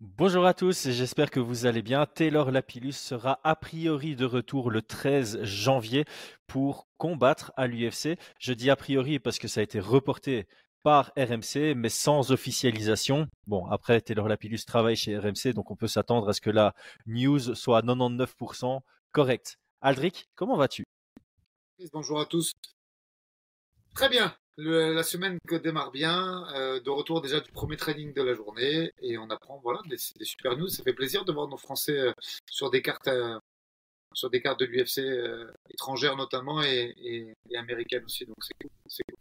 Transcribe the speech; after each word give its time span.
Bonjour 0.00 0.46
à 0.46 0.54
tous, 0.54 0.90
j'espère 0.90 1.28
que 1.28 1.40
vous 1.40 1.66
allez 1.66 1.82
bien. 1.82 2.06
Taylor 2.06 2.52
Lapillus 2.52 2.92
sera 2.92 3.40
a 3.42 3.56
priori 3.56 4.14
de 4.14 4.24
retour 4.24 4.70
le 4.70 4.80
13 4.80 5.42
janvier 5.42 6.04
pour 6.46 6.86
combattre 6.98 7.52
à 7.56 7.66
l'UFC. 7.66 8.16
Je 8.38 8.52
dis 8.52 8.70
a 8.70 8.76
priori 8.76 9.18
parce 9.18 9.40
que 9.40 9.48
ça 9.48 9.58
a 9.58 9.64
été 9.64 9.80
reporté 9.80 10.46
par 10.84 11.10
RMC, 11.16 11.74
mais 11.74 11.88
sans 11.88 12.30
officialisation. 12.30 13.26
Bon, 13.48 13.66
après, 13.66 14.00
Taylor 14.00 14.28
Lapillus 14.28 14.60
travaille 14.64 14.94
chez 14.94 15.18
RMC, 15.18 15.52
donc 15.52 15.72
on 15.72 15.76
peut 15.76 15.88
s'attendre 15.88 16.28
à 16.28 16.32
ce 16.32 16.40
que 16.40 16.50
la 16.50 16.76
news 17.06 17.56
soit 17.56 17.78
à 17.78 17.82
99% 17.82 18.78
correcte. 19.10 19.58
Aldric, 19.80 20.28
comment 20.36 20.56
vas-tu? 20.56 20.84
Bonjour 21.92 22.20
à 22.20 22.26
tous. 22.26 22.52
Très 23.96 24.08
bien, 24.08 24.32
la 24.58 25.02
semaine 25.02 25.38
démarre 25.62 25.92
bien, 25.92 26.46
euh, 26.54 26.80
de 26.80 26.90
retour 26.90 27.20
déjà 27.20 27.40
du 27.40 27.50
premier 27.52 27.76
training 27.76 28.12
de 28.12 28.22
la 28.22 28.34
journée 28.34 28.92
et 29.00 29.16
on 29.16 29.30
apprend 29.30 29.60
voilà 29.62 29.80
des, 29.88 29.96
super 29.98 30.56
news. 30.56 30.68
Ça 30.68 30.82
fait 30.82 30.92
plaisir 30.92 31.24
de 31.24 31.32
voir 31.32 31.48
nos 31.48 31.56
Français 31.56 31.98
euh, 31.98 32.12
sur 32.50 32.70
des 32.70 32.82
cartes 32.82 33.08
euh, 33.08 33.38
sur 34.14 34.30
des 34.30 34.40
cartes 34.40 34.58
de 34.58 34.64
l'UFC 34.64 35.00
étrangères 35.70 36.16
notamment 36.16 36.62
et, 36.62 37.34
américaines 37.56 38.04
aussi. 38.04 38.26
Donc 38.26 38.36
c'est 38.40 39.04
cool. 39.04 39.16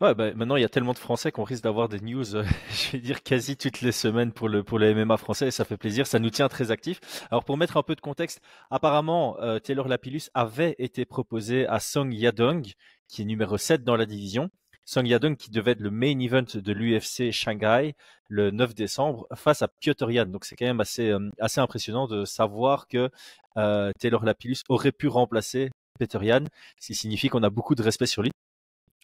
Ouais, 0.00 0.14
bah, 0.14 0.32
maintenant 0.32 0.56
il 0.56 0.62
y 0.62 0.64
a 0.64 0.70
tellement 0.70 0.94
de 0.94 0.98
Français 0.98 1.30
qu'on 1.30 1.44
risque 1.44 1.64
d'avoir 1.64 1.90
des 1.90 2.00
news, 2.00 2.24
je 2.70 2.92
vais 2.92 3.00
dire 3.00 3.22
quasi 3.22 3.58
toutes 3.58 3.82
les 3.82 3.92
semaines 3.92 4.32
pour 4.32 4.48
le 4.48 4.64
pour 4.64 4.78
le 4.78 4.94
MMA 4.94 5.18
français 5.18 5.48
et 5.48 5.50
ça 5.50 5.66
fait 5.66 5.76
plaisir, 5.76 6.06
ça 6.06 6.18
nous 6.18 6.30
tient 6.30 6.48
très 6.48 6.70
actifs. 6.70 7.00
Alors 7.30 7.44
pour 7.44 7.58
mettre 7.58 7.76
un 7.76 7.82
peu 7.82 7.94
de 7.94 8.00
contexte, 8.00 8.40
apparemment 8.70 9.36
Taylor 9.62 9.88
Lapillus 9.88 10.30
avait 10.32 10.76
été 10.78 11.04
proposé 11.04 11.66
à 11.66 11.80
Song 11.80 12.14
Yadong 12.14 12.72
qui 13.10 13.22
est 13.22 13.24
numéro 13.24 13.58
7 13.58 13.84
dans 13.84 13.96
la 13.96 14.06
division. 14.06 14.50
Song 14.84 15.06
Yadong 15.06 15.36
qui 15.36 15.50
devait 15.50 15.72
être 15.72 15.80
le 15.80 15.90
main 15.90 16.18
event 16.18 16.44
de 16.54 16.72
l'UFC 16.72 17.30
Shanghai 17.30 17.94
le 18.28 18.50
9 18.50 18.74
décembre 18.74 19.26
face 19.34 19.62
à 19.62 19.68
Piotr 19.68 20.10
Yan. 20.10 20.26
Donc 20.26 20.44
c'est 20.44 20.56
quand 20.56 20.66
même 20.66 20.80
assez, 20.80 21.10
euh, 21.10 21.30
assez 21.38 21.60
impressionnant 21.60 22.06
de 22.06 22.24
savoir 22.24 22.88
que 22.88 23.10
euh, 23.56 23.92
Taylor 23.98 24.24
Lapillus 24.24 24.62
aurait 24.68 24.92
pu 24.92 25.08
remplacer 25.08 25.70
Peter 25.98 26.18
Yan, 26.22 26.44
ce 26.78 26.88
qui 26.88 26.94
signifie 26.94 27.28
qu'on 27.28 27.42
a 27.42 27.50
beaucoup 27.50 27.74
de 27.74 27.82
respect 27.82 28.06
sur 28.06 28.22
lui. 28.22 28.30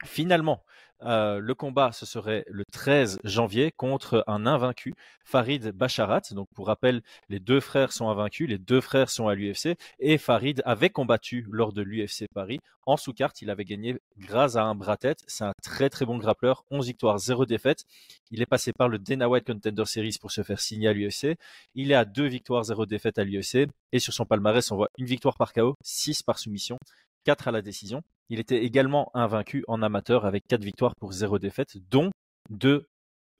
Finalement, 0.04 0.62
euh, 1.02 1.40
le 1.40 1.54
combat, 1.54 1.92
ce 1.92 2.06
serait 2.06 2.44
le 2.48 2.64
13 2.64 3.18
janvier 3.24 3.70
contre 3.70 4.24
un 4.26 4.46
invaincu, 4.46 4.94
Farid 5.24 5.70
Bacharat. 5.72 6.22
Donc, 6.32 6.48
pour 6.54 6.66
rappel, 6.66 7.02
les 7.28 7.40
deux 7.40 7.60
frères 7.60 7.92
sont 7.92 8.08
invaincus, 8.08 8.48
les 8.48 8.58
deux 8.58 8.80
frères 8.80 9.10
sont 9.10 9.28
à 9.28 9.34
l'UFC, 9.34 9.76
et 9.98 10.18
Farid 10.18 10.62
avait 10.64 10.90
combattu 10.90 11.46
lors 11.50 11.72
de 11.72 11.82
l'UFC 11.82 12.26
Paris. 12.32 12.60
En 12.86 12.96
sous-carte, 12.96 13.42
il 13.42 13.50
avait 13.50 13.64
gagné 13.64 13.96
grâce 14.16 14.56
à 14.56 14.62
un 14.62 14.74
bras 14.74 14.96
tête. 14.96 15.24
C'est 15.26 15.44
un 15.44 15.52
très 15.62 15.90
très 15.90 16.06
bon 16.06 16.18
grappleur, 16.18 16.64
11 16.70 16.86
victoires, 16.86 17.18
0 17.18 17.44
défaites. 17.44 17.84
Il 18.30 18.40
est 18.40 18.46
passé 18.46 18.72
par 18.72 18.88
le 18.88 18.98
Dana 18.98 19.28
White 19.28 19.46
Contender 19.46 19.84
Series 19.86 20.16
pour 20.20 20.30
se 20.30 20.42
faire 20.42 20.60
signer 20.60 20.88
à 20.88 20.92
l'UFC. 20.92 21.36
Il 21.74 21.90
est 21.90 21.94
à 21.94 22.04
2 22.04 22.26
victoires, 22.26 22.62
0 22.64 22.86
défaites 22.86 23.18
à 23.18 23.24
l'UFC. 23.24 23.66
Et 23.92 23.98
sur 23.98 24.12
son 24.12 24.24
palmarès, 24.24 24.70
on 24.70 24.76
voit 24.76 24.90
une 24.98 25.06
victoire 25.06 25.36
par 25.36 25.52
KO, 25.52 25.74
6 25.82 26.22
par 26.22 26.38
soumission, 26.38 26.78
4 27.26 27.48
à 27.48 27.50
la 27.50 27.60
décision. 27.60 28.02
Il 28.28 28.38
était 28.38 28.64
également 28.64 29.10
invaincu 29.14 29.64
en 29.68 29.82
amateur 29.82 30.24
avec 30.24 30.46
4 30.46 30.62
victoires 30.62 30.94
pour 30.98 31.12
0 31.12 31.38
défaites, 31.38 31.76
dont 31.90 32.10
2 32.50 32.86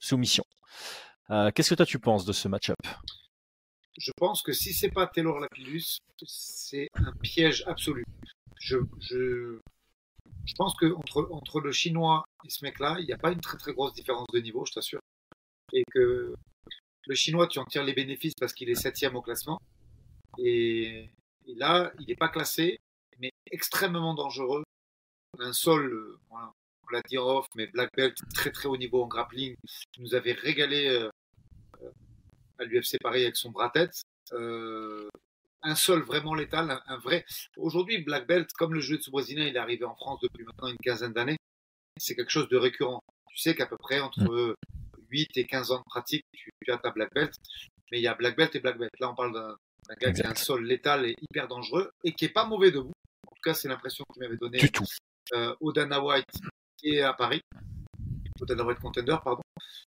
soumissions. 0.01 0.45
Euh, 1.31 1.51
qu'est-ce 1.53 1.71
que 1.71 1.77
toi 1.77 1.87
tu 1.87 1.99
penses 1.99 2.25
de 2.25 2.33
ce 2.33 2.49
match-up? 2.49 2.77
Je 3.97 4.11
pense 4.17 4.43
que 4.43 4.53
si 4.53 4.75
c'est 4.75 4.91
pas 4.91 5.07
Taylor 5.07 5.39
Lapillus, 5.39 5.99
c'est 6.27 6.89
un 6.95 7.13
piège 7.23 7.65
absolu. 7.67 8.05
Je, 8.61 8.79
pense 10.57 10.75
que 10.77 10.93
entre, 10.93 11.61
le 11.61 11.73
chinois 11.73 12.25
et 12.45 12.51
ce 12.51 12.65
mec-là, 12.65 12.97
il 12.99 13.07
n'y 13.07 13.13
a 13.13 13.19
pas 13.19 13.31
une 13.31 13.41
très 13.41 13.57
très 13.57 13.73
grosse 13.73 13.95
différence 13.95 14.27
de 14.33 14.41
niveau, 14.41 14.65
je 14.67 14.73
t'assure. 14.73 15.01
Et 15.73 15.85
que 15.93 16.35
le 17.07 17.15
chinois, 17.15 17.47
tu 17.47 17.59
en 17.59 17.65
tires 17.65 17.85
les 17.85 17.95
bénéfices 17.95 18.35
parce 18.39 18.53
qu'il 18.53 18.69
est 18.69 18.75
septième 18.75 19.17
au 19.17 19.23
classement. 19.23 19.59
Et, 20.39 21.09
là, 21.47 21.93
il 22.01 22.07
n'est 22.07 22.17
pas 22.17 22.29
classé 22.29 22.79
extrêmement 23.51 24.15
dangereux. 24.15 24.65
Un 25.39 25.53
sol, 25.53 25.93
euh, 25.93 26.19
on 26.31 26.93
l'a 26.93 27.03
dit 27.03 27.19
off, 27.19 27.47
mais 27.55 27.67
Black 27.67 27.91
Belt, 27.97 28.17
très 28.35 28.51
très 28.51 28.69
haut 28.69 28.77
niveau 28.77 29.03
en 29.03 29.07
grappling, 29.07 29.57
qui 29.93 30.01
nous 30.01 30.15
avait 30.15 30.33
régalé 30.33 30.89
euh, 30.89 31.11
euh, 31.83 31.91
à 32.59 32.65
l'UFC 32.65 32.99
Paris 33.01 33.23
avec 33.23 33.37
son 33.37 33.51
bras 33.51 33.71
tête. 33.71 34.03
un 34.33 35.75
sol 35.75 36.03
vraiment 36.03 36.35
létal, 36.35 36.81
un, 36.87 36.99
vrai. 36.99 37.25
Aujourd'hui, 37.57 37.99
Black 37.99 38.27
Belt, 38.27 38.51
comme 38.53 38.73
le 38.73 38.81
jeu 38.81 38.99
de 38.99 39.11
brésilien, 39.11 39.47
il 39.47 39.57
est 39.57 39.59
arrivé 39.59 39.85
en 39.85 39.95
France 39.95 40.21
depuis 40.23 40.45
maintenant 40.45 40.69
une 40.69 40.79
quinzaine 40.79 41.13
d'années, 41.13 41.39
c'est 41.99 42.15
quelque 42.15 42.31
chose 42.31 42.49
de 42.49 42.57
récurrent. 42.57 43.03
Tu 43.29 43.39
sais 43.39 43.55
qu'à 43.55 43.67
peu 43.67 43.77
près 43.77 44.01
entre 44.01 44.57
8 45.11 45.37
et 45.37 45.47
15 45.47 45.73
ans 45.73 45.79
de 45.79 45.85
pratique, 45.85 46.25
tu, 46.33 46.51
tu 46.65 46.73
as 46.73 46.79
ta 46.79 46.91
Black 46.91 47.13
Belt, 47.13 47.35
mais 47.91 47.99
il 47.99 48.03
y 48.03 48.09
a 48.09 48.15
Black 48.15 48.37
Belt 48.37 48.55
et 48.55 48.61
Black 48.61 48.79
Belt. 48.79 48.93
Là, 49.01 49.11
on 49.11 49.15
parle 49.15 49.35
d'un 49.35 49.95
gars 50.01 50.13
qui 50.13 50.23
a 50.23 50.31
un 50.31 50.35
sol 50.35 50.65
létal 50.65 51.05
et 51.05 51.15
hyper 51.21 51.49
dangereux 51.49 51.91
et 52.05 52.13
qui 52.13 52.25
est 52.25 52.31
pas 52.31 52.47
mauvais 52.47 52.71
debout 52.71 52.93
c'est 53.55 53.69
l'impression 53.69 54.05
qu'il 54.13 54.23
m'avait 54.23 54.37
donné 54.37 54.59
du 54.59 54.71
tout. 54.71 54.85
Euh, 55.33 55.55
au 55.61 55.73
Dana 55.73 56.03
White 56.03 56.25
et 56.83 57.03
à 57.03 57.13
Paris, 57.13 57.41
au 58.41 58.47
Dana 58.47 58.65
White 58.65 58.79
Contender, 58.79 59.17
pardon. 59.25 59.43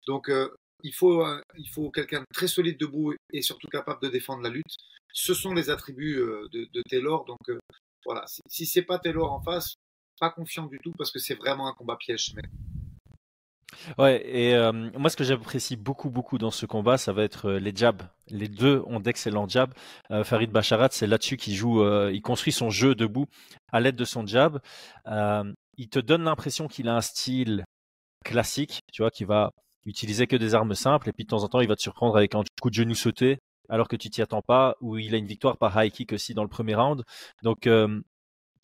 Donc, 0.08 0.30
euh, 0.30 0.50
il 0.84 0.94
faut, 0.94 1.26
euh, 1.26 1.42
il 1.58 1.70
faut 1.70 1.92
quelqu'un 1.92 2.22
de 2.22 2.26
très 2.34 2.48
solide 2.48 2.80
debout 2.80 3.14
et 3.32 3.42
surtout 3.42 3.68
capable 3.68 4.02
de 4.02 4.10
défendre 4.10 4.42
la 4.44 4.50
lutte. 4.50 4.76
Ce 5.14 5.34
sont 5.34 5.54
les 5.54 5.70
attributs 5.70 6.16
de, 6.52 6.82
Taylor. 6.90 7.26
Donc, 7.26 7.40
voilà, 8.06 8.26
si, 8.28 8.42
si 8.48 8.66
c'est 8.66 8.84
pas 8.84 9.00
Taylor 9.00 9.32
en 9.32 9.42
face, 9.42 9.76
pas 10.20 10.30
confiant 10.30 10.66
du 10.66 10.80
tout 10.80 10.92
parce 10.98 11.12
que 11.12 11.20
c'est 11.20 11.36
vraiment 11.36 11.68
un 11.68 11.74
combat 11.74 11.98
piège. 11.98 12.34
Mais 12.36 12.44
Ouais, 13.98 14.22
et 14.26 14.56
euh, 14.56 14.72
moi, 14.98 15.10
ce 15.10 15.18
que 15.18 15.24
j'apprécie 15.24 15.76
beaucoup, 15.76 16.10
beaucoup 16.10 16.38
dans 16.38 16.52
ce 16.52 16.66
combat, 16.66 16.98
ça 16.98 17.14
va 17.14 17.24
être 17.24 17.50
euh, 17.50 17.60
les 17.60 17.76
jabs. 17.76 18.04
Les 18.30 18.48
deux 18.48 18.84
ont 18.88 19.00
d'excellents 19.00 19.48
jabs. 19.48 19.74
Euh, 20.12 20.24
Farid 20.24 20.52
Bacharat, 20.52 20.90
c'est 20.92 21.08
là-dessus 21.08 21.38
qu'il 21.38 21.56
joue, 21.56 21.84
il 22.10 22.22
construit 22.22 22.54
son 22.54 22.70
jeu 22.70 22.96
debout 22.96 23.26
à 23.72 23.80
l'aide 23.80 23.96
de 23.96 24.06
son 24.06 24.26
jab. 24.26 24.60
il 25.78 25.90
te 25.90 26.00
donne 26.00 26.24
l'impression 26.24 26.68
qu'il 26.68 26.88
a 26.90 26.96
un 26.96 27.02
style 27.02 27.64
classique, 28.26 28.82
tu 28.92 29.02
vois, 29.02 29.12
qui 29.12 29.24
va 29.24 29.52
utiliser 29.86 30.28
que 30.28 30.36
des 30.36 30.56
armes 30.56 30.76
simples, 30.76 31.10
et 31.10 31.14
puis 31.14 31.24
de 31.24 31.30
temps 31.30 31.44
en 31.44 31.48
temps, 31.48 31.62
il 31.62 31.68
va 31.68 31.76
te 31.76 31.82
surprendre 31.82 32.18
avec 32.18 32.36
un 32.36 32.44
coup 32.62 32.70
de 32.70 32.76
genou 32.76 32.96
sauté, 32.96 33.40
alors 33.70 33.88
que 33.88 33.96
tu 33.96 34.10
t'y 34.10 34.22
attends 34.22 34.42
pas, 34.42 34.76
ou 34.82 34.98
il 34.98 35.16
a 35.16 35.18
une 35.18 35.26
victoire 35.26 35.58
par 35.58 35.82
high 35.82 35.92
kick 35.92 36.14
aussi 36.14 36.34
dans 36.34 36.44
le 36.44 36.50
premier 36.50 36.76
round. 36.76 37.04
Donc, 37.44 37.68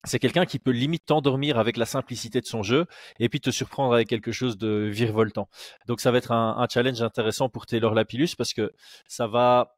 c'est 0.05 0.19
quelqu'un 0.19 0.45
qui 0.45 0.59
peut 0.59 0.71
limite 0.71 1.05
t'endormir 1.05 1.57
avec 1.57 1.77
la 1.77 1.85
simplicité 1.85 2.41
de 2.41 2.45
son 2.45 2.63
jeu 2.63 2.85
et 3.19 3.29
puis 3.29 3.39
te 3.39 3.49
surprendre 3.51 3.93
avec 3.93 4.07
quelque 4.07 4.31
chose 4.31 4.57
de 4.57 4.89
virevoltant. 4.91 5.49
Donc 5.87 6.01
ça 6.01 6.11
va 6.11 6.17
être 6.17 6.31
un, 6.31 6.67
challenge 6.71 7.01
intéressant 7.01 7.49
pour 7.49 7.65
Taylor 7.65 7.93
Lapillus 7.93 8.35
parce 8.37 8.53
que 8.53 8.73
ça 9.07 9.27
va 9.27 9.75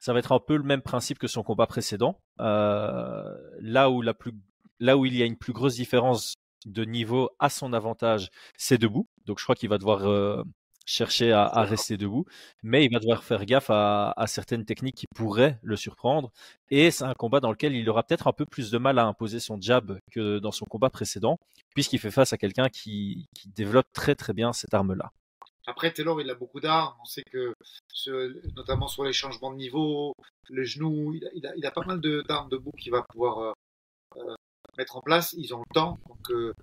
ça 0.00 0.12
va 0.12 0.20
être 0.20 0.32
un 0.32 0.38
peu 0.38 0.56
le 0.56 0.62
même 0.62 0.82
principe 0.82 1.18
que 1.18 1.26
son 1.26 1.42
combat 1.42 1.66
précédent. 1.66 2.20
Euh, 2.40 3.34
là 3.60 3.90
où 3.90 4.00
la 4.00 4.14
plus 4.14 4.32
là 4.78 4.96
où 4.96 5.06
il 5.06 5.16
y 5.16 5.22
a 5.22 5.26
une 5.26 5.36
plus 5.36 5.52
grosse 5.52 5.74
différence 5.74 6.34
de 6.66 6.84
niveau 6.84 7.30
à 7.38 7.50
son 7.50 7.72
avantage, 7.72 8.30
c'est 8.56 8.78
debout. 8.78 9.08
Donc 9.26 9.38
je 9.38 9.44
crois 9.44 9.54
qu'il 9.54 9.68
va 9.68 9.78
devoir 9.78 10.06
euh, 10.06 10.42
chercher 10.88 11.32
à, 11.32 11.62
rester 11.64 11.98
debout, 11.98 12.24
mais 12.62 12.84
il 12.84 12.90
va 12.90 12.98
devoir 12.98 13.22
faire 13.22 13.44
gaffe 13.44 13.68
à, 13.68 14.14
certaines 14.26 14.64
techniques 14.64 14.96
qui 14.96 15.06
pourraient 15.14 15.58
le 15.62 15.76
surprendre. 15.76 16.32
Et 16.70 16.90
c'est 16.90 17.04
un 17.04 17.12
combat 17.12 17.40
dans 17.40 17.50
lequel 17.50 17.74
il 17.74 17.88
aura 17.90 18.02
peut-être 18.02 18.26
un 18.26 18.32
peu 18.32 18.46
plus 18.46 18.70
de 18.70 18.78
mal 18.78 18.98
à 18.98 19.04
imposer 19.04 19.38
son 19.38 19.60
jab 19.60 19.98
que 20.10 20.38
dans 20.38 20.50
son 20.50 20.64
combat 20.64 20.88
précédent, 20.88 21.38
puisqu'il 21.74 21.98
fait 21.98 22.10
face 22.10 22.32
à 22.32 22.38
quelqu'un 22.38 22.68
qui, 22.70 23.26
développe 23.54 23.86
très 23.92 24.14
très 24.14 24.32
bien 24.32 24.52
cette 24.52 24.72
arme-là. 24.72 25.12
Après, 25.66 25.92
Taylor, 25.92 26.20
il 26.22 26.30
a 26.30 26.34
beaucoup 26.34 26.60
d'armes. 26.60 26.94
On 27.02 27.04
sait 27.04 27.22
que, 27.30 27.54
notamment 28.56 28.88
sur 28.88 29.04
les 29.04 29.12
changements 29.12 29.52
de 29.52 29.56
niveau, 29.56 30.14
le 30.48 30.64
genou, 30.64 31.12
il 31.34 31.66
a, 31.66 31.70
pas 31.70 31.84
mal 31.84 32.00
d'armes 32.26 32.48
debout 32.48 32.72
qu'il 32.78 32.92
va 32.92 33.02
pouvoir 33.02 33.38
euh, 33.38 33.52
euh, 34.16 34.34
mettre 34.78 34.96
en 34.96 35.02
place. 35.02 35.34
Ils 35.36 35.54
ont 35.54 35.58
le 35.58 35.74
temps. 35.74 35.98
Donc, 36.08 36.30
euh, 36.30 36.54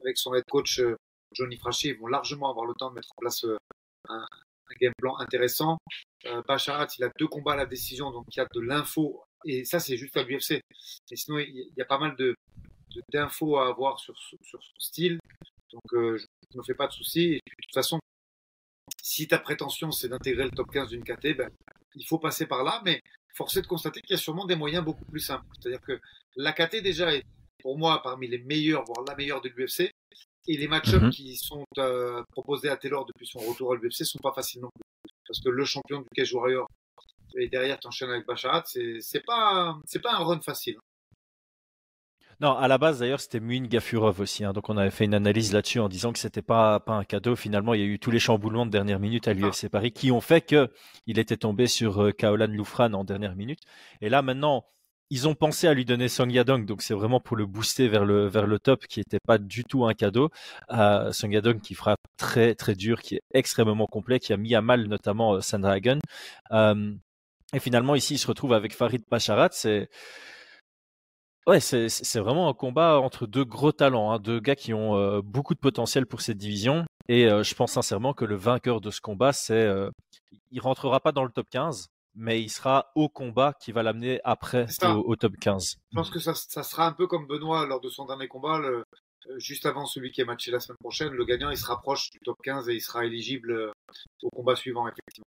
avec 0.00 0.16
son 0.16 0.34
head 0.34 0.44
coach 0.48 0.80
Johnny 1.34 1.56
Frachet 1.56 1.92
vont 1.94 2.06
largement 2.06 2.50
avoir 2.50 2.66
le 2.66 2.74
temps 2.74 2.90
de 2.90 2.94
mettre 2.94 3.12
en 3.12 3.20
place 3.20 3.44
euh, 3.44 3.58
un, 4.08 4.26
game 4.80 4.92
plan 4.98 5.16
intéressant. 5.18 5.78
Euh, 6.26 6.42
Bacharat, 6.48 6.88
il 6.98 7.04
a 7.04 7.10
deux 7.18 7.28
combats 7.28 7.52
à 7.52 7.56
la 7.56 7.66
décision, 7.66 8.10
donc 8.10 8.24
il 8.34 8.38
y 8.38 8.40
a 8.40 8.46
de 8.52 8.60
l'info. 8.60 9.22
Et 9.44 9.64
ça, 9.64 9.78
c'est 9.78 9.96
juste 9.96 10.16
à 10.16 10.22
l'UFC. 10.22 10.52
Et 11.10 11.16
sinon, 11.16 11.38
il 11.38 11.70
y 11.76 11.82
a 11.82 11.84
pas 11.84 11.98
mal 11.98 12.16
d'infos 13.12 13.58
à 13.58 13.68
avoir 13.68 13.98
sur, 14.00 14.16
son 14.18 14.58
style. 14.78 15.18
Donc, 15.70 15.92
euh, 15.92 16.16
je 16.18 16.56
ne 16.56 16.58
me 16.58 16.64
fais 16.64 16.74
pas 16.74 16.86
de 16.86 16.92
soucis. 16.92 17.34
De 17.34 17.62
toute 17.62 17.74
façon, 17.74 18.00
si 19.02 19.28
ta 19.28 19.38
prétention, 19.38 19.90
c'est 19.90 20.08
d'intégrer 20.08 20.44
le 20.44 20.50
top 20.50 20.70
15 20.72 20.88
d'une 20.88 21.04
KT, 21.04 21.36
ben, 21.36 21.50
il 21.94 22.06
faut 22.06 22.18
passer 22.18 22.46
par 22.46 22.64
là. 22.64 22.80
Mais 22.84 23.00
force 23.34 23.56
est 23.56 23.62
de 23.62 23.66
constater 23.66 24.00
qu'il 24.00 24.12
y 24.12 24.18
a 24.18 24.22
sûrement 24.22 24.46
des 24.46 24.56
moyens 24.56 24.84
beaucoup 24.84 25.04
plus 25.04 25.20
simples. 25.20 25.44
C'est-à-dire 25.60 25.82
que 25.82 26.00
la 26.36 26.52
KT, 26.52 26.82
déjà, 26.82 27.14
est 27.14 27.24
pour 27.62 27.78
moi 27.78 28.02
parmi 28.02 28.28
les 28.28 28.38
meilleurs, 28.38 28.84
voire 28.84 29.04
la 29.06 29.14
meilleure 29.14 29.40
de 29.40 29.48
l'UFC. 29.48 29.90
Et 30.46 30.56
les 30.56 30.68
match-ups 30.68 31.02
mhm. 31.02 31.10
qui 31.10 31.36
sont 31.36 31.64
euh, 31.78 32.22
proposés 32.32 32.68
à 32.68 32.76
Taylor 32.76 33.06
depuis 33.06 33.26
son 33.26 33.38
retour 33.38 33.72
à 33.72 33.76
l'UFC 33.76 34.04
sont 34.04 34.18
pas 34.18 34.32
faciles 34.32 34.60
non 34.60 34.68
plus. 34.74 35.12
Parce 35.26 35.40
que 35.40 35.48
le 35.48 35.64
champion 35.64 36.00
du 36.00 36.06
Cage 36.14 36.34
Warrior 36.34 36.66
et 37.36 37.48
derrière 37.48 37.78
t'enchaînes 37.78 38.10
avec 38.10 38.26
Bacharat, 38.26 38.62
c'est, 38.66 39.24
pas, 39.24 39.76
c'est 39.86 40.00
pas 40.00 40.14
un 40.14 40.24
run 40.24 40.40
facile. 40.40 40.76
Non, 42.40 42.56
à 42.56 42.66
la 42.66 42.78
base 42.78 42.98
d'ailleurs 42.98 43.20
c'était 43.20 43.38
Muin 43.38 43.62
Gafurov 43.62 44.20
aussi, 44.20 44.44
hein. 44.44 44.52
donc 44.52 44.68
on 44.68 44.76
avait 44.76 44.90
fait 44.90 45.04
une 45.04 45.14
analyse 45.14 45.52
là-dessus 45.52 45.78
en 45.78 45.88
disant 45.88 46.12
que 46.12 46.18
c'était 46.18 46.42
pas 46.42 46.80
pas 46.80 46.94
un 46.94 47.04
cadeau. 47.04 47.36
Finalement, 47.36 47.74
il 47.74 47.80
y 47.80 47.84
a 47.84 47.86
eu 47.86 48.00
tous 48.00 48.10
les 48.10 48.18
chamboulements 48.18 48.66
de 48.66 48.72
dernière 48.72 48.98
minute 48.98 49.28
à 49.28 49.34
l'UFC 49.34 49.68
Paris 49.68 49.92
qui 49.92 50.10
ont 50.10 50.20
fait 50.20 50.40
que 50.40 50.68
il 51.06 51.20
était 51.20 51.36
tombé 51.36 51.68
sur 51.68 52.02
euh, 52.02 52.10
Kaolan 52.10 52.48
Loufran 52.48 52.92
en 52.92 53.04
dernière 53.04 53.36
minute. 53.36 53.60
Et 54.00 54.08
là 54.08 54.20
maintenant, 54.20 54.66
ils 55.14 55.28
ont 55.28 55.36
pensé 55.36 55.68
à 55.68 55.74
lui 55.74 55.84
donner 55.84 56.08
Song 56.08 56.28
Yadong, 56.28 56.66
donc 56.66 56.82
c'est 56.82 56.92
vraiment 56.92 57.20
pour 57.20 57.36
le 57.36 57.46
booster 57.46 57.86
vers 57.86 58.04
le 58.04 58.26
vers 58.26 58.48
le 58.48 58.58
top, 58.58 58.84
qui 58.88 58.98
n'était 58.98 59.20
pas 59.24 59.38
du 59.38 59.62
tout 59.62 59.86
un 59.86 59.94
cadeau. 59.94 60.30
Euh, 60.72 61.12
Song 61.12 61.30
Yadong 61.30 61.60
qui 61.60 61.74
frappe 61.74 62.00
très 62.16 62.56
très 62.56 62.74
dur, 62.74 63.00
qui 63.00 63.14
est 63.14 63.22
extrêmement 63.32 63.86
complet, 63.86 64.18
qui 64.18 64.32
a 64.32 64.36
mis 64.36 64.56
à 64.56 64.60
mal 64.60 64.88
notamment 64.88 65.34
euh, 65.34 65.40
Sandragon. 65.40 66.00
Euh, 66.50 66.92
et 67.52 67.60
finalement 67.60 67.94
ici, 67.94 68.14
il 68.14 68.18
se 68.18 68.26
retrouve 68.26 68.52
avec 68.54 68.74
Farid 68.74 69.04
Pacharat. 69.08 69.50
C'est 69.52 69.88
Ouais, 71.46 71.60
c'est 71.60 72.18
vraiment 72.20 72.48
un 72.48 72.54
combat 72.54 72.98
entre 73.00 73.26
deux 73.26 73.44
gros 73.44 73.70
talents, 73.70 74.12
hein, 74.12 74.18
deux 74.18 74.40
gars 74.40 74.56
qui 74.56 74.72
ont 74.72 74.96
euh, 74.96 75.20
beaucoup 75.22 75.52
de 75.54 75.58
potentiel 75.58 76.06
pour 76.06 76.22
cette 76.22 76.38
division. 76.38 76.86
Et 77.08 77.26
euh, 77.26 77.42
je 77.42 77.54
pense 77.54 77.72
sincèrement 77.72 78.14
que 78.14 78.24
le 78.24 78.34
vainqueur 78.34 78.80
de 78.80 78.90
ce 78.90 79.02
combat, 79.02 79.34
c'est, 79.34 79.52
euh, 79.52 79.90
il 80.50 80.60
rentrera 80.60 81.00
pas 81.00 81.12
dans 81.12 81.22
le 81.22 81.30
top 81.30 81.46
15, 81.50 81.88
mais 82.14 82.42
il 82.42 82.48
sera 82.48 82.90
au 82.94 83.08
combat 83.08 83.54
qui 83.60 83.72
va 83.72 83.82
l'amener 83.82 84.20
après 84.24 84.66
au, 84.82 85.16
top 85.16 85.36
15. 85.40 85.76
Je 85.90 85.96
pense 85.96 86.10
que 86.10 86.18
ça, 86.18 86.34
ça, 86.34 86.62
sera 86.62 86.86
un 86.86 86.92
peu 86.92 87.06
comme 87.06 87.26
Benoît 87.26 87.66
lors 87.66 87.80
de 87.80 87.88
son 87.88 88.06
dernier 88.06 88.28
combat, 88.28 88.58
le, 88.58 88.84
juste 89.38 89.66
avant 89.66 89.86
celui 89.86 90.12
qui 90.12 90.20
est 90.20 90.24
matché 90.24 90.50
la 90.50 90.60
semaine 90.60 90.78
prochaine. 90.78 91.12
Le 91.12 91.24
gagnant, 91.24 91.50
il 91.50 91.56
se 91.56 91.66
rapproche 91.66 92.10
du 92.10 92.18
top 92.20 92.38
15 92.42 92.68
et 92.68 92.74
il 92.74 92.80
sera 92.80 93.04
éligible 93.04 93.72
au 94.22 94.30
combat 94.30 94.56
suivant, 94.56 94.86
effectivement. 94.86 95.26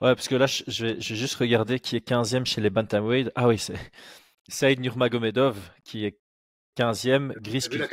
Ouais, 0.00 0.14
parce 0.14 0.28
que 0.28 0.34
là, 0.34 0.46
je 0.46 0.84
vais, 0.84 1.00
je 1.00 1.14
vais 1.14 1.18
juste 1.18 1.36
regarder 1.36 1.80
qui 1.80 1.96
est 1.96 2.06
15e 2.06 2.44
chez 2.44 2.60
les 2.60 2.70
Bantamweight. 2.70 3.30
Ah 3.34 3.48
oui, 3.48 3.58
c'est 3.58 3.78
Saïd 4.48 4.80
Nurmagomedov 4.80 5.56
qui 5.84 6.04
est 6.04 6.18
15e, 6.76 7.32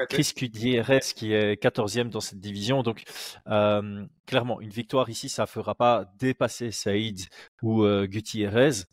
Chris 0.10 0.34
Gutierrez 0.36 1.00
qui 1.16 1.34
est 1.34 1.62
14e 1.62 2.10
dans 2.10 2.20
cette 2.20 2.40
division. 2.40 2.84
Donc, 2.84 3.04
euh, 3.48 4.06
clairement, 4.26 4.60
une 4.62 4.70
victoire 4.70 5.10
ici, 5.10 5.30
ça 5.30 5.44
ne 5.44 5.48
fera 5.48 5.76
pas 5.76 6.06
dépasser 6.18 6.72
Saïd 6.72 7.22
ou 7.62 7.84
euh, 7.84 8.06
Gutierrez. 8.06 8.86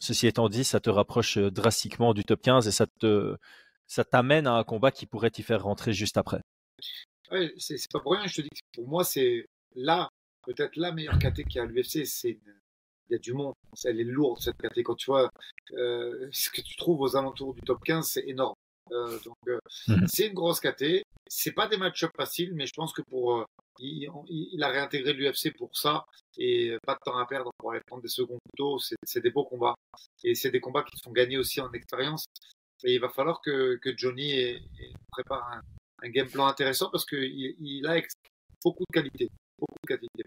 Ceci 0.00 0.26
étant 0.26 0.48
dit, 0.48 0.64
ça 0.64 0.80
te 0.80 0.90
rapproche 0.90 1.38
euh, 1.38 1.50
drastiquement 1.50 2.14
du 2.14 2.24
top 2.24 2.40
15 2.42 2.68
et 2.68 2.72
ça 2.72 2.86
te 2.86 3.36
ça 3.86 4.04
t'amène 4.04 4.46
à 4.46 4.52
un 4.52 4.64
combat 4.64 4.90
qui 4.90 5.06
pourrait 5.06 5.30
t'y 5.30 5.42
faire 5.42 5.62
rentrer 5.62 5.92
juste 5.92 6.18
après. 6.18 6.42
Ouais, 7.30 7.52
c'est 7.56 7.76
pas 7.90 8.00
pour 8.00 8.12
rien, 8.12 8.26
je 8.26 8.36
te 8.36 8.40
dis 8.42 8.48
que 8.48 8.80
pour 8.80 8.88
moi, 8.88 9.02
c'est 9.02 9.46
là, 9.74 10.10
peut-être 10.44 10.76
la 10.76 10.92
meilleure 10.92 11.18
KT 11.18 11.44
qu'il 11.44 11.56
y 11.56 11.58
a 11.58 11.62
à 11.62 11.66
l'UFC. 11.66 12.04
C'est 12.04 12.38
il 13.08 13.14
y 13.14 13.16
a 13.16 13.18
du 13.18 13.32
monde. 13.32 13.54
Elle 13.84 14.00
est 14.00 14.04
lourde 14.04 14.40
cette 14.40 14.56
catégorie. 14.56 14.82
Quand 14.82 14.94
tu 14.94 15.06
vois 15.06 15.30
euh, 15.72 16.28
ce 16.32 16.50
que 16.50 16.60
tu 16.60 16.76
trouves 16.76 17.00
aux 17.00 17.16
alentours 17.16 17.54
du 17.54 17.60
top 17.62 17.82
15, 17.84 18.06
c'est 18.06 18.24
énorme. 18.26 18.54
Euh, 18.92 19.18
donc 19.24 19.36
euh, 19.48 19.58
mhm. 19.88 20.06
c'est 20.08 20.26
une 20.28 20.34
grosse 20.34 20.60
caté. 20.60 21.04
C'est 21.26 21.52
pas 21.52 21.68
des 21.68 21.76
match-ups 21.76 22.12
faciles, 22.16 22.54
mais 22.54 22.66
je 22.66 22.72
pense 22.74 22.92
que 22.92 23.02
pour 23.02 23.44
il, 23.80 24.10
il, 24.28 24.62
a 24.62 24.68
réintégré 24.68 25.12
l'UFC 25.12 25.56
pour 25.56 25.76
ça 25.76 26.04
et 26.36 26.76
pas 26.84 26.94
de 26.94 27.00
temps 27.04 27.18
à 27.18 27.26
perdre 27.26 27.50
pour 27.58 27.70
aller 27.70 27.82
prendre 27.86 28.02
des 28.02 28.08
seconds 28.08 28.38
couteaux. 28.50 28.78
C'est 29.04 29.20
des 29.20 29.30
beaux 29.30 29.44
combats 29.44 29.74
et 30.24 30.34
c'est 30.34 30.50
des 30.50 30.60
combats 30.60 30.84
qui 30.84 30.98
sont 30.98 31.12
gagnés 31.12 31.38
aussi 31.38 31.60
en 31.60 31.70
expérience. 31.72 32.26
Et 32.84 32.94
il 32.94 33.00
va 33.00 33.08
falloir 33.08 33.40
que, 33.40 33.76
que 33.76 33.96
Johnny 33.96 34.58
prépare 35.10 35.48
un, 35.52 35.60
un, 36.06 36.10
game 36.10 36.28
plan 36.28 36.46
intéressant 36.46 36.90
parce 36.90 37.04
qu'il 37.04 37.56
il 37.60 37.86
a 37.86 38.00
beaucoup 38.64 38.84
de 38.88 38.92
qualité. 38.92 39.28
Beaucoup 39.58 39.74
de 39.82 39.88
qualité. 39.88 40.24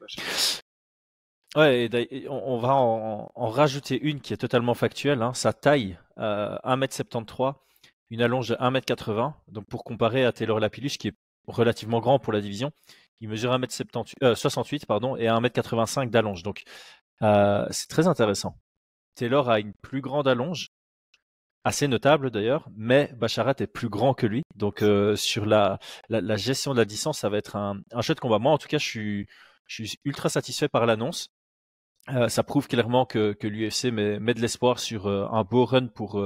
Ouais, 1.56 1.90
on, 2.30 2.58
va 2.60 2.76
en, 2.76 3.50
rajouter 3.50 4.00
une 4.02 4.22
qui 4.22 4.34
est 4.34 4.38
totalement 4.38 4.74
factuelle. 4.74 5.22
Hein. 5.22 5.34
Sa 5.34 5.52
taille, 5.52 5.98
euh, 6.18 6.56
1m73, 6.64 7.56
une 8.12 8.22
allonge 8.22 8.50
de 8.50 8.56
1m80. 8.56 9.34
Donc 9.48 9.66
pour 9.66 9.84
comparer 9.84 10.26
à 10.26 10.32
Taylor 10.32 10.60
Lapillus, 10.60 10.92
qui 11.00 11.08
est 11.08 11.16
relativement 11.48 12.00
grand 12.00 12.20
pour 12.20 12.34
la 12.34 12.42
division, 12.42 12.72
il 13.22 13.30
mesure 13.30 13.52
1m68 13.58 14.76
euh, 14.76 14.86
pardon, 14.88 15.16
et 15.16 15.26
1m85 15.26 16.10
d'allonge. 16.10 16.44
Donc 16.44 16.64
euh, 17.24 17.66
c'est 17.72 17.88
très 17.88 18.08
intéressant. 18.08 18.60
Taylor 19.16 19.50
a 19.50 19.60
une 19.60 19.74
plus 19.74 20.02
grande 20.02 20.28
allonge, 20.28 20.68
assez 21.64 21.88
notable 21.88 22.32
d'ailleurs, 22.32 22.68
mais 22.76 23.12
Bacharat 23.18 23.56
est 23.60 23.68
plus 23.68 23.90
grand 23.90 24.14
que 24.14 24.28
lui. 24.28 24.44
Donc 24.56 24.84
euh, 24.84 25.16
sur 25.16 25.46
la, 25.46 25.80
gestion 26.36 26.74
de 26.74 26.80
la 26.80 26.86
distance, 26.86 27.20
ça 27.20 27.30
va 27.30 27.38
être 27.38 27.56
un, 27.56 27.82
un 27.92 28.00
de 28.00 28.20
combat. 28.20 28.40
Moi, 28.40 28.52
en 28.52 28.58
tout 28.58 28.68
cas, 28.68 28.78
je 28.78 28.86
suis, 28.86 29.28
ultra 30.04 30.28
satisfait 30.28 30.68
par 30.68 30.86
l'annonce. 30.86 31.30
Ça 32.28 32.44
prouve 32.44 32.68
clairement 32.68 33.06
que, 33.06 33.32
que 33.32 33.48
l'UFC 33.48 33.86
met, 33.86 34.34
de 34.34 34.42
l'espoir 34.42 34.80
sur 34.80 35.08
un 35.08 35.44
beau 35.44 35.66
run 35.66 35.88
pour, 35.88 36.22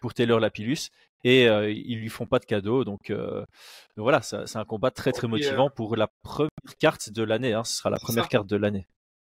pour 0.00 0.14
Taylor 0.14 0.40
Lapillus 0.40 0.88
et 1.24 1.44
ils 1.44 1.98
lui 1.98 2.08
font 2.08 2.26
pas 2.26 2.38
de 2.38 2.44
cadeau. 2.44 2.84
Donc, 2.84 3.12
voilà, 3.96 4.22
c'est 4.22 4.56
un 4.56 4.64
combat 4.64 4.90
très 4.90 5.12
très 5.12 5.28
motivant 5.28 5.70
pour 5.70 5.96
la 5.96 6.08
première 6.22 6.50
carte 6.78 7.10
de 7.10 7.22
l'année. 7.22 7.52
Hein, 7.52 7.64
ce 7.64 7.76
sera 7.76 7.90
la 7.90 7.98
première 7.98 8.28
carte 8.28 8.48
de 8.48 8.56
l'année. 8.56 8.86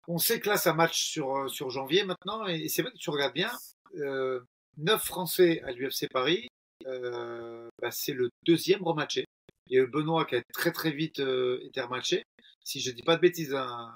On 0.08 0.18
sait 0.18 0.40
que 0.40 0.48
là, 0.48 0.56
ça 0.56 0.74
match 0.74 1.02
sur, 1.04 1.48
sur 1.50 1.70
janvier 1.70 2.04
maintenant 2.04 2.46
et 2.46 2.68
c'est 2.68 2.82
vrai 2.82 2.90
que 2.92 2.98
tu 2.98 3.10
regardes 3.10 3.34
bien. 3.34 3.50
9 3.94 5.04
Français 5.04 5.60
à 5.64 5.72
l'UFC 5.72 6.08
Paris, 6.12 6.48
bah, 6.84 7.90
c'est 7.90 8.12
le 8.12 8.30
deuxième 8.46 8.82
rematché. 8.82 9.24
Il 9.68 9.76
y 9.76 9.80
a 9.80 9.86
Benoît 9.86 10.24
qui 10.24 10.36
a 10.36 10.42
très 10.52 10.72
très 10.72 10.90
vite 10.90 11.20
été 11.20 11.80
rematché. 11.80 12.24
Si 12.64 12.80
je 12.80 12.90
dis 12.90 13.02
pas 13.02 13.16
de 13.16 13.20
bêtises, 13.20 13.54
hein, 13.54 13.92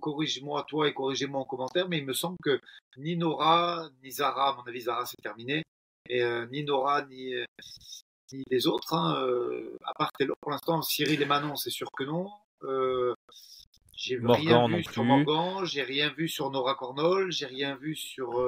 corrige-moi 0.00 0.64
toi 0.68 0.88
et 0.88 0.94
corrigez-moi 0.94 1.40
en 1.40 1.44
commentaire, 1.44 1.88
mais 1.88 1.98
il 1.98 2.06
me 2.06 2.12
semble 2.12 2.36
que 2.42 2.60
ni 2.96 3.16
Nora, 3.16 3.88
ni 4.02 4.10
Zara, 4.10 4.50
à 4.50 4.56
mon 4.56 4.62
avis 4.62 4.82
Zara 4.82 5.04
c'est 5.06 5.20
terminé, 5.22 5.62
et 6.08 6.22
euh, 6.22 6.46
ni 6.50 6.64
Nora, 6.64 7.04
ni, 7.06 7.34
euh, 7.34 7.44
ni 8.32 8.44
les 8.50 8.66
autres, 8.66 8.94
hein, 8.94 9.22
euh, 9.26 9.76
à 9.84 9.94
part 9.94 10.12
Taylor, 10.12 10.36
pour 10.40 10.50
l'instant, 10.50 10.82
Cyril 10.82 11.20
et 11.20 11.26
Manon, 11.26 11.56
c'est 11.56 11.70
sûr 11.70 11.90
que 11.92 12.04
non. 12.04 12.30
j'ai 13.94 14.18
rien 14.18 14.66
vu 14.68 14.84
sur 14.84 15.04
Morgan, 15.04 15.64
j'ai 15.64 15.82
rien 15.82 16.10
vu 16.10 16.28
sur 16.28 16.50
Nora 16.50 16.74
Cornol, 16.74 17.30
j'ai 17.32 17.46
rien 17.46 17.76
vu 17.76 17.96
sur, 17.96 18.44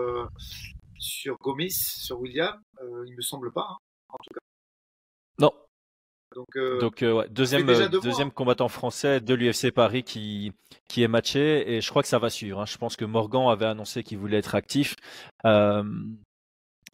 sur 0.98 1.36
Gomis, 1.38 1.72
sur 1.72 2.20
William, 2.20 2.60
il 3.06 3.14
me 3.14 3.22
semble 3.22 3.52
pas, 3.52 3.68
hein, 3.70 3.76
en 4.08 4.18
tout 4.18 4.34
cas. 4.34 4.40
Non, 5.38 5.52
donc, 6.36 6.54
euh, 6.56 6.78
Donc 6.80 7.02
euh, 7.02 7.12
ouais, 7.14 7.28
deuxième, 7.30 7.68
euh, 7.68 7.88
deuxième 7.88 8.30
combattant 8.30 8.68
français 8.68 9.20
de 9.20 9.32
l'UFC 9.32 9.70
Paris 9.70 10.02
qui, 10.02 10.52
qui 10.86 11.02
est 11.02 11.08
matché 11.08 11.74
et 11.74 11.80
je 11.80 11.88
crois 11.88 12.02
que 12.02 12.08
ça 12.08 12.18
va 12.18 12.28
suivre. 12.28 12.60
Hein. 12.60 12.66
Je 12.66 12.76
pense 12.76 12.94
que 12.94 13.06
Morgan 13.06 13.48
avait 13.48 13.64
annoncé 13.64 14.02
qu'il 14.02 14.18
voulait 14.18 14.36
être 14.36 14.54
actif. 14.54 14.96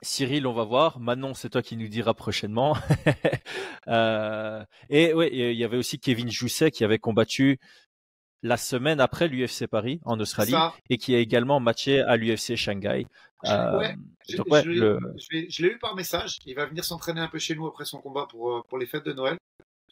Cyril, 0.03 0.47
on 0.47 0.53
va 0.53 0.65
voir. 0.65 0.99
Manon, 0.99 1.33
c'est 1.33 1.51
toi 1.51 1.63
qui 1.63 1.77
nous 1.77 1.89
dira 1.89 2.13
prochainement. 2.13 2.77
euh, 3.89 4.65
et 4.91 5.15
ouais, 5.15 5.31
il 5.33 5.57
y 5.57 5.65
avait 5.65 5.77
aussi 5.77 5.99
Kevin 5.99 6.31
Jousset 6.31 6.73
qui 6.73 6.85
avait 6.85 6.99
combattu 6.99 7.59
la 8.43 8.57
semaine 8.57 9.01
après 9.01 9.29
l'UFC 9.29 9.69
Paris 9.69 10.01
en 10.05 10.19
Australie 10.19 10.55
et 10.91 10.99
qui 10.99 11.15
a 11.15 11.19
également 11.19 11.61
matché 11.61 12.01
à 12.01 12.17
l'UFC 12.17 12.57
Shanghai. 12.57 13.07
Euh, 13.45 13.93
je, 14.29 15.63
l'ai 15.63 15.69
eu 15.69 15.79
par 15.79 15.95
message. 15.95 16.39
Il 16.47 16.57
va 16.57 16.67
venir 16.67 16.85
s'entraîner 16.85 17.21
un 17.21 17.29
peu 17.29 17.39
chez 17.39 17.55
nous 17.55 17.67
après 17.67 17.85
son 17.85 18.01
combat 18.01 18.27
pour, 18.29 18.53
euh, 18.53 18.63
pour 18.69 18.79
les 18.79 18.87
fêtes 18.87 19.05
de 19.05 19.13
Noël. 19.13 19.39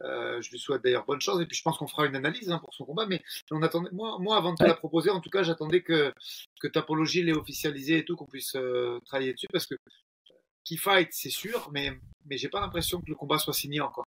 Euh, 0.02 0.40
je 0.40 0.50
lui 0.50 0.59
souhaite 0.59 0.83
d'ailleurs 0.83 1.04
bonne 1.04 1.21
chance 1.21 1.40
et 1.40 1.47
puis 1.47 1.57
je 1.57 1.62
pense 1.62 1.76
qu'on 1.78 1.87
fera 1.87 2.07
une 2.07 2.16
analyse 2.16 2.50
hein, 2.50 2.59
pour 2.59 2.75
son 2.75 2.85
combat. 2.85 3.07
Mais 3.07 3.23
on 3.50 3.62
attendait, 3.62 3.90
moi, 3.92 4.19
moi 4.19 4.37
avant 4.37 4.52
de 4.52 4.59
te 4.59 4.64
la 4.64 4.75
proposer, 4.75 5.11
en 5.11 5.21
tout 5.21 5.30
cas, 5.30 5.42
j'attendais 5.42 5.83
que, 5.83 6.12
que 6.61 6.69
Tapologie 6.69 7.23
l'ait 7.23 7.37
officialisé 7.37 7.99
et 7.99 8.04
tout, 8.04 8.16
qu'on 8.16 8.26
puisse 8.26 8.57
travailler 9.07 9.33
dessus 9.33 9.49
parce 9.52 9.66
que 9.66 9.75
qui 10.64 10.76
fight, 10.76 11.09
c'est 11.12 11.30
sûr, 11.30 11.69
mais, 11.73 11.90
mais 12.26 12.37
j'ai 12.37 12.49
pas 12.49 12.61
l'impression 12.61 13.00
que 13.00 13.07
le 13.09 13.14
combat 13.14 13.38
soit 13.38 13.54
signé 13.54 13.80
encore. 13.80 14.04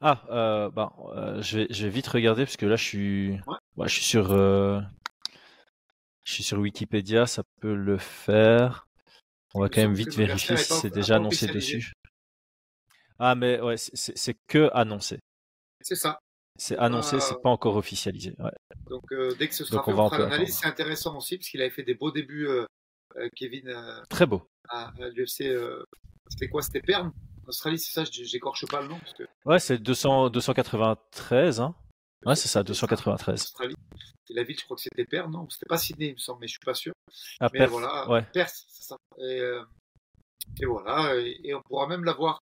Ah, 0.00 0.24
euh, 0.30 0.68
bah, 0.70 0.92
euh, 1.14 1.40
je, 1.40 1.58
vais, 1.58 1.66
je 1.70 1.84
vais 1.84 1.90
vite 1.90 2.08
regarder 2.08 2.44
parce 2.44 2.56
que 2.56 2.66
là 2.66 2.74
je 2.74 2.84
suis, 2.84 3.30
ouais. 3.76 3.88
je 3.88 3.94
suis 3.94 4.04
sur, 4.04 4.32
euh, 4.32 4.80
je 6.24 6.32
suis 6.34 6.42
sur 6.42 6.58
Wikipédia, 6.58 7.26
ça 7.26 7.44
peut 7.60 7.74
le 7.74 7.98
faire. 7.98 8.88
On 9.54 9.60
va 9.60 9.68
quand 9.68 9.80
même 9.80 9.94
vite 9.94 10.16
vérifier 10.16 10.56
si 10.56 10.72
c'est 10.72 10.92
déjà 10.92 11.16
annoncé 11.16 11.46
dessus. 11.46 11.92
Ah 13.18 13.34
mais 13.34 13.60
ouais, 13.60 13.76
c'est 13.76 14.36
que 14.46 14.70
annoncé. 14.72 15.18
C'est 15.80 15.96
ça. 15.96 16.18
C'est 16.58 16.76
annoncé, 16.76 17.18
c'est 17.20 17.40
pas 17.42 17.50
encore 17.50 17.76
officialisé. 17.76 18.34
Ouais. 18.38 18.52
Donc 18.88 19.04
dès 19.38 19.48
que 19.48 19.54
ce 19.54 19.64
sera 19.64 19.82
fait, 19.82 19.92
on, 19.92 20.08
fera 20.08 20.18
l'analyse. 20.18 20.58
C'est 20.58 20.66
intéressant 20.66 21.16
aussi 21.16 21.38
parce 21.38 21.48
qu'il 21.48 21.60
avait 21.60 21.70
fait 21.70 21.82
des 21.82 21.94
beaux 21.94 22.10
débuts, 22.10 22.48
Kevin. 23.36 23.74
Très 24.08 24.26
beau. 24.26 24.46
À, 24.68 24.92
à 25.00 25.08
l'UFC, 25.08 25.44
c'était 26.28 26.48
quoi? 26.48 26.62
C'était 26.62 26.80
Perm? 26.80 27.12
Australie, 27.46 27.78
c'est 27.78 27.92
ça, 27.92 28.04
j'écorche 28.04 28.66
pas 28.66 28.82
le 28.82 28.88
nom. 28.88 28.98
Parce 28.98 29.14
que... 29.14 29.24
Ouais, 29.44 29.58
c'est 29.58 29.78
293. 29.78 31.60
Hein. 31.60 31.74
Ouais, 32.24 32.36
c'est 32.36 32.48
ça, 32.48 32.62
293. 32.62 33.34
Australie. 33.34 33.74
Et 34.30 34.34
la 34.34 34.44
ville, 34.44 34.58
je 34.58 34.64
crois 34.64 34.76
que 34.76 34.82
c'était 34.82 35.04
Perth, 35.04 35.28
non? 35.28 35.48
C'était 35.50 35.66
pas 35.66 35.78
Sydney, 35.78 36.08
il 36.08 36.12
me 36.14 36.18
semble, 36.18 36.40
mais 36.40 36.46
je 36.46 36.52
suis 36.52 36.64
pas 36.64 36.74
sûr. 36.74 36.92
Ah, 37.40 37.48
mais 37.52 37.58
Perth, 37.60 37.70
voilà, 37.70 38.08
ouais. 38.08 38.22
Perth, 38.32 38.64
c'est 38.68 38.84
ça. 38.84 38.96
Et, 39.18 39.40
euh, 39.40 39.62
et 40.60 40.66
voilà, 40.66 41.14
et, 41.16 41.54
on 41.54 41.62
pourra 41.62 41.86
même 41.88 42.04
la 42.04 42.12
voir 42.12 42.40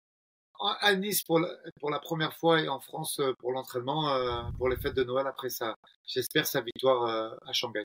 à 0.80 0.94
Nice 0.94 1.22
pour 1.22 1.38
la, 1.38 1.48
pour 1.80 1.90
la 1.90 1.98
première 1.98 2.34
fois 2.34 2.60
et 2.60 2.68
en 2.68 2.80
France 2.80 3.20
euh, 3.20 3.32
pour 3.38 3.52
l'entraînement 3.52 4.08
euh, 4.10 4.42
pour 4.58 4.68
les 4.68 4.76
fêtes 4.76 4.96
de 4.96 5.04
Noël 5.04 5.26
après 5.26 5.50
ça. 5.50 5.76
J'espère 6.06 6.46
sa 6.46 6.60
victoire 6.60 7.36
à 7.46 7.52
Shanghai. 7.52 7.84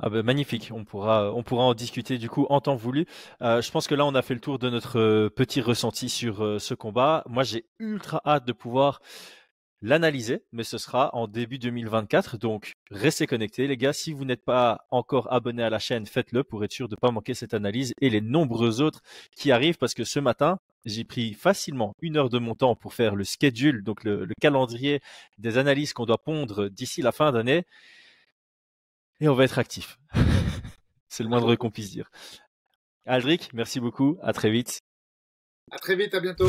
Ah 0.00 0.10
ben 0.10 0.22
magnifique, 0.22 0.70
on 0.72 0.84
pourra, 0.84 1.32
on 1.34 1.42
pourra 1.42 1.64
en 1.64 1.74
discuter 1.74 2.18
du 2.18 2.30
coup 2.30 2.46
en 2.50 2.60
temps 2.60 2.76
voulu. 2.76 3.06
Euh, 3.42 3.60
je 3.60 3.70
pense 3.72 3.88
que 3.88 3.96
là 3.96 4.06
on 4.06 4.14
a 4.14 4.22
fait 4.22 4.34
le 4.34 4.38
tour 4.40 4.60
de 4.60 4.70
notre 4.70 5.00
euh, 5.00 5.28
petit 5.28 5.60
ressenti 5.60 6.08
sur 6.08 6.44
euh, 6.44 6.60
ce 6.60 6.74
combat. 6.74 7.24
Moi 7.26 7.42
j'ai 7.42 7.66
ultra 7.80 8.22
hâte 8.24 8.46
de 8.46 8.52
pouvoir 8.52 9.00
l'analyser, 9.82 10.44
mais 10.52 10.62
ce 10.62 10.78
sera 10.78 11.10
en 11.16 11.26
début 11.26 11.58
2024. 11.58 12.38
Donc 12.38 12.74
restez 12.92 13.26
connectés 13.26 13.66
les 13.66 13.76
gars. 13.76 13.92
Si 13.92 14.12
vous 14.12 14.24
n'êtes 14.24 14.44
pas 14.44 14.86
encore 14.92 15.32
abonné 15.32 15.64
à 15.64 15.70
la 15.70 15.80
chaîne, 15.80 16.06
faites-le 16.06 16.44
pour 16.44 16.62
être 16.62 16.72
sûr 16.72 16.88
de 16.88 16.94
ne 16.94 17.00
pas 17.00 17.10
manquer 17.10 17.34
cette 17.34 17.54
analyse 17.54 17.92
et 18.00 18.08
les 18.08 18.20
nombreux 18.20 18.80
autres 18.80 19.00
qui 19.34 19.50
arrivent 19.50 19.78
parce 19.78 19.94
que 19.94 20.04
ce 20.04 20.20
matin 20.20 20.60
j'ai 20.84 21.04
pris 21.04 21.34
facilement 21.34 21.94
une 22.00 22.16
heure 22.16 22.30
de 22.30 22.38
mon 22.38 22.54
temps 22.54 22.76
pour 22.76 22.94
faire 22.94 23.14
le 23.14 23.24
schedule, 23.24 23.82
donc 23.82 24.04
le, 24.04 24.24
le 24.24 24.34
calendrier 24.40 25.00
des 25.38 25.58
analyses 25.58 25.92
qu'on 25.92 26.06
doit 26.06 26.22
pondre 26.22 26.68
d'ici 26.68 27.02
la 27.02 27.12
fin 27.12 27.32
d'année 27.32 27.64
et 29.20 29.28
on 29.28 29.34
va 29.34 29.44
être 29.44 29.58
actif. 29.58 29.98
C'est 31.08 31.22
le 31.22 31.28
moindre 31.28 31.54
qu'on 31.56 31.70
puisse 31.70 31.90
dire. 31.90 32.10
Aldric, 33.06 33.50
merci 33.54 33.80
beaucoup. 33.80 34.18
À 34.22 34.32
très 34.32 34.50
vite. 34.50 34.80
À 35.70 35.78
très 35.78 35.96
vite. 35.96 36.14
À 36.14 36.20
bientôt. 36.20 36.48